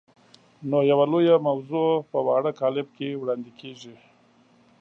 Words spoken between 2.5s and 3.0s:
کالب